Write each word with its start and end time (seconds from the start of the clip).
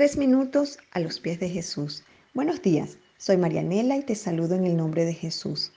Tres 0.00 0.16
minutos 0.16 0.78
a 0.92 1.00
los 1.00 1.20
pies 1.20 1.40
de 1.40 1.50
Jesús. 1.50 2.04
Buenos 2.32 2.62
días, 2.62 2.96
soy 3.18 3.36
Marianela 3.36 3.98
y 3.98 4.02
te 4.02 4.14
saludo 4.14 4.54
en 4.54 4.64
el 4.64 4.74
nombre 4.74 5.04
de 5.04 5.12
Jesús. 5.12 5.72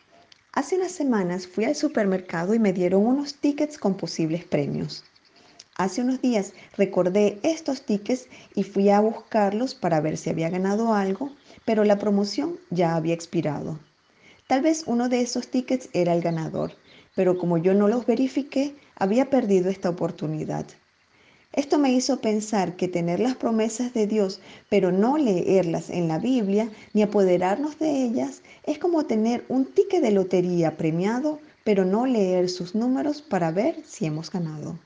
Hace 0.54 0.78
unas 0.78 0.94
semanas 0.94 1.46
fui 1.46 1.66
al 1.66 1.76
supermercado 1.76 2.54
y 2.54 2.60
me 2.60 2.72
dieron 2.72 3.06
unos 3.06 3.36
tickets 3.36 3.78
con 3.78 3.98
posibles 3.98 4.46
premios. 4.46 5.04
Hace 5.76 6.04
unos 6.04 6.22
días 6.22 6.54
recordé 6.78 7.38
estos 7.44 7.82
tickets 7.82 8.30
y 8.56 8.64
fui 8.64 8.90
a 8.90 9.02
buscarlos 9.02 9.76
para 9.76 10.00
ver 10.00 10.16
si 10.16 10.30
había 10.30 10.50
ganado 10.50 10.94
algo, 10.94 11.36
pero 11.66 11.84
la 11.84 12.00
promoción 12.00 12.58
ya 12.70 12.96
había 12.96 13.16
expirado. 13.16 13.78
Tal 14.48 14.62
vez 14.62 14.86
uno 14.88 15.10
de 15.10 15.20
esos 15.20 15.50
tickets 15.50 15.90
era 15.92 16.14
el 16.14 16.22
ganador, 16.22 16.72
pero 17.14 17.38
como 17.38 17.58
yo 17.58 17.74
no 17.74 17.90
los 17.90 18.06
verifiqué, 18.06 18.74
había 18.96 19.30
perdido 19.30 19.70
esta 19.70 19.90
oportunidad. 19.90 20.66
Esto 21.54 21.78
me 21.78 21.92
hizo 21.92 22.20
pensar 22.20 22.76
que 22.76 22.88
tener 22.88 23.20
las 23.20 23.36
promesas 23.36 23.94
de 23.94 24.08
Dios, 24.08 24.42
pero 24.70 24.92
no 24.92 25.18
leerlas 25.18 25.92
en 25.92 26.08
la 26.08 26.18
Biblia 26.18 26.72
ni 26.94 27.04
apoderarnos 27.04 27.78
de 27.78 28.04
ellas, 28.04 28.42
es 28.64 28.80
como 28.80 29.06
tener 29.06 29.46
un 29.50 29.66
ticket 29.66 30.02
de 30.02 30.12
lotería 30.12 30.78
premiado, 30.78 31.40
pero 31.64 31.86
no 31.86 32.08
leer 32.08 32.50
sus 32.50 32.74
números 32.74 33.22
para 33.22 33.52
ver 33.52 33.84
si 33.86 34.08
hemos 34.08 34.32
ganado. 34.32 34.80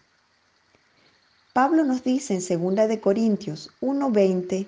Pablo 1.54 1.86
nos 1.86 2.04
dice 2.04 2.34
en 2.34 2.76
2 2.76 2.88
de 2.90 3.00
Corintios 3.00 3.72
1:20, 3.80 4.68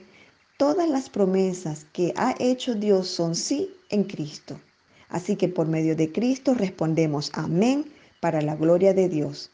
todas 0.57 0.87
las 0.87 1.09
promesas 1.09 1.85
que 1.91 2.13
ha 2.15 2.33
hecho 2.39 2.75
Dios 2.75 3.09
son 3.09 3.35
sí 3.35 3.75
en 3.89 4.05
Cristo. 4.05 4.59
Así 5.09 5.35
que 5.35 5.49
por 5.49 5.67
medio 5.67 5.97
de 5.97 6.13
Cristo 6.13 6.53
respondemos 6.53 7.29
amén 7.33 7.91
para 8.21 8.41
la 8.41 8.55
gloria 8.55 8.93
de 8.93 9.09
Dios. 9.09 9.51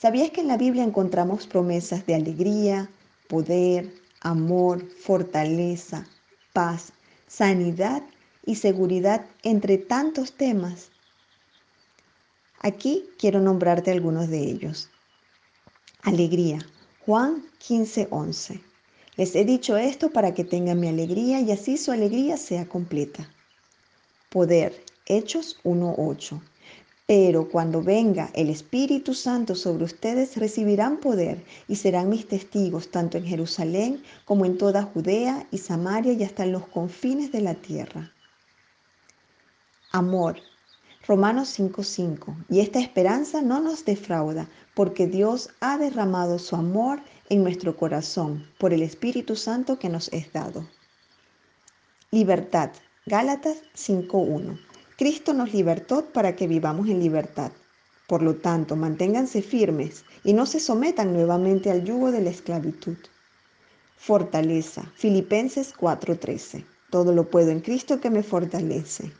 ¿Sabías 0.00 0.30
que 0.30 0.40
en 0.40 0.48
la 0.48 0.56
Biblia 0.56 0.82
encontramos 0.82 1.46
promesas 1.46 2.06
de 2.06 2.14
alegría, 2.14 2.88
poder, 3.28 3.92
amor, 4.22 4.88
fortaleza, 4.92 6.06
paz, 6.54 6.94
sanidad 7.26 8.02
y 8.46 8.54
seguridad 8.54 9.26
entre 9.42 9.76
tantos 9.76 10.32
temas? 10.32 10.90
Aquí 12.60 13.10
quiero 13.18 13.40
nombrarte 13.40 13.90
algunos 13.90 14.30
de 14.30 14.38
ellos. 14.38 14.88
Alegría. 16.02 16.60
Juan 17.04 17.44
15:11. 17.58 18.62
Les 19.16 19.36
he 19.36 19.44
dicho 19.44 19.76
esto 19.76 20.10
para 20.10 20.32
que 20.32 20.44
tengan 20.44 20.80
mi 20.80 20.88
alegría 20.88 21.42
y 21.42 21.52
así 21.52 21.76
su 21.76 21.92
alegría 21.92 22.38
sea 22.38 22.66
completa. 22.66 23.28
Poder. 24.30 24.82
Hechos 25.04 25.58
1:8. 25.62 26.40
Pero 27.10 27.48
cuando 27.48 27.82
venga 27.82 28.30
el 28.34 28.50
Espíritu 28.50 29.14
Santo 29.14 29.56
sobre 29.56 29.82
ustedes, 29.82 30.36
recibirán 30.36 30.98
poder 30.98 31.44
y 31.66 31.74
serán 31.74 32.08
mis 32.08 32.28
testigos 32.28 32.92
tanto 32.92 33.18
en 33.18 33.24
Jerusalén 33.24 34.04
como 34.24 34.44
en 34.44 34.56
toda 34.56 34.84
Judea 34.84 35.44
y 35.50 35.58
Samaria 35.58 36.12
y 36.12 36.22
hasta 36.22 36.44
en 36.44 36.52
los 36.52 36.68
confines 36.68 37.32
de 37.32 37.40
la 37.40 37.54
tierra. 37.54 38.12
Amor. 39.90 40.36
Romanos 41.04 41.48
5:5. 41.48 42.44
Y 42.48 42.60
esta 42.60 42.78
esperanza 42.78 43.42
no 43.42 43.58
nos 43.58 43.84
defrauda, 43.84 44.48
porque 44.76 45.08
Dios 45.08 45.50
ha 45.58 45.78
derramado 45.78 46.38
su 46.38 46.54
amor 46.54 47.02
en 47.28 47.42
nuestro 47.42 47.76
corazón 47.76 48.46
por 48.56 48.72
el 48.72 48.82
Espíritu 48.82 49.34
Santo 49.34 49.80
que 49.80 49.88
nos 49.88 50.12
es 50.12 50.32
dado. 50.32 50.64
Libertad. 52.12 52.70
Gálatas 53.04 53.56
5:1. 53.74 54.69
Cristo 55.00 55.32
nos 55.32 55.54
libertó 55.54 56.04
para 56.12 56.36
que 56.36 56.46
vivamos 56.46 56.86
en 56.90 57.00
libertad. 57.00 57.52
Por 58.06 58.20
lo 58.20 58.34
tanto, 58.34 58.76
manténganse 58.76 59.40
firmes 59.40 60.04
y 60.24 60.34
no 60.34 60.44
se 60.44 60.60
sometan 60.60 61.14
nuevamente 61.14 61.70
al 61.70 61.84
yugo 61.84 62.10
de 62.10 62.20
la 62.20 62.28
esclavitud. 62.28 62.98
Fortaleza. 63.96 64.92
Filipenses 64.96 65.72
4:13. 65.72 66.66
Todo 66.90 67.14
lo 67.14 67.30
puedo 67.30 67.50
en 67.50 67.60
Cristo 67.60 67.98
que 67.98 68.10
me 68.10 68.22
fortalece. 68.22 69.10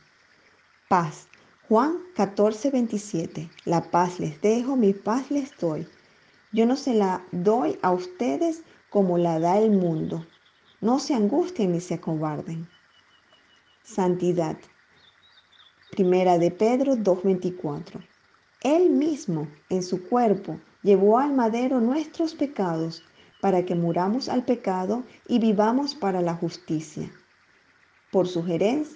Paz. 0.87 1.25
Juan 1.67 1.97
14:27. 2.15 3.49
La 3.65 3.81
paz 3.89 4.19
les 4.19 4.39
dejo, 4.39 4.75
mi 4.75 4.93
paz 4.93 5.31
les 5.31 5.49
doy. 5.57 5.87
Yo 6.51 6.67
no 6.67 6.75
se 6.75 6.93
la 6.93 7.25
doy 7.31 7.79
a 7.81 7.89
ustedes 7.89 8.61
como 8.91 9.17
la 9.17 9.39
da 9.39 9.57
el 9.57 9.71
mundo. 9.71 10.27
No 10.79 10.99
se 10.99 11.15
angustien 11.15 11.71
ni 11.71 11.81
se 11.81 11.95
acobarden. 11.95 12.69
Santidad. 13.83 14.57
Primera 15.91 16.37
de 16.37 16.51
Pedro 16.51 16.95
2.24. 16.95 18.01
Él 18.61 18.89
mismo 18.91 19.49
en 19.69 19.83
su 19.83 20.07
cuerpo 20.07 20.57
llevó 20.83 21.19
al 21.19 21.33
madero 21.33 21.81
nuestros 21.81 22.33
pecados 22.33 23.03
para 23.41 23.65
que 23.65 23.75
muramos 23.75 24.29
al 24.29 24.45
pecado 24.45 25.03
y 25.27 25.39
vivamos 25.39 25.93
para 25.93 26.21
la 26.21 26.33
justicia. 26.33 27.11
Por 28.09 28.25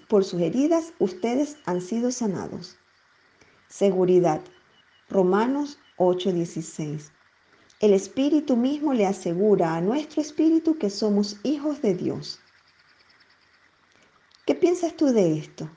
por 0.08 0.24
sus 0.24 0.42
heridas 0.42 0.94
ustedes 0.98 1.58
han 1.66 1.82
sido 1.82 2.12
sanados. 2.12 2.78
Seguridad. 3.68 4.40
Romanos 5.10 5.80
8:16. 5.98 7.12
El 7.82 7.94
Espíritu 7.94 8.56
mismo 8.56 8.94
le 8.94 9.06
asegura 9.06 9.76
a 9.76 9.82
nuestro 9.82 10.22
espíritu 10.22 10.78
que 10.78 10.90
somos 10.90 11.42
hijos 11.44 11.82
de 11.82 11.94
Dios. 11.94 12.40
¿Qué 14.46 14.56
piensas 14.56 14.96
tú 14.96 15.08
de 15.08 15.38
esto? 15.38 15.70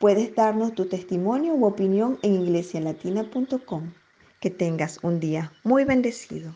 Puedes 0.00 0.34
darnos 0.34 0.74
tu 0.74 0.86
testimonio 0.86 1.52
u 1.52 1.66
opinión 1.66 2.18
en 2.22 2.40
iglesialatina.com. 2.40 3.92
Que 4.40 4.48
tengas 4.48 4.98
un 5.02 5.20
día 5.20 5.52
muy 5.62 5.84
bendecido. 5.84 6.54